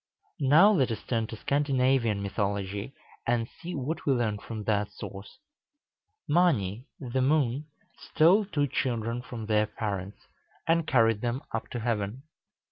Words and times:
Now 0.39 0.71
let 0.71 0.89
us 0.89 1.03
turn 1.03 1.27
to 1.27 1.35
Scandinavian 1.35 2.23
mythology, 2.23 2.95
and 3.27 3.47
see 3.47 3.75
what 3.75 4.03
we 4.03 4.13
learn 4.13 4.39
from 4.39 4.63
that 4.63 4.91
source. 4.91 5.37
Mâni, 6.27 6.85
the 6.99 7.21
moon, 7.21 7.67
stole 7.99 8.45
two 8.45 8.65
children 8.65 9.21
from 9.21 9.45
their 9.45 9.67
parents, 9.67 10.17
and 10.67 10.87
carried 10.87 11.21
them 11.21 11.43
up 11.51 11.67
to 11.67 11.81
heaven. 11.81 12.23